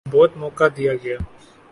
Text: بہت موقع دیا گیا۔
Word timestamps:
بہت 0.09 0.31
موقع 0.37 0.67
دیا 0.77 0.93
گیا۔ 0.95 1.17